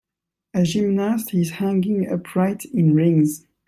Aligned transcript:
A 0.55 0.63
gymnast 0.63 1.31
is 1.31 1.51
hanging 1.51 2.07
upright 2.07 2.65
in 2.65 2.95
rings. 2.95 3.45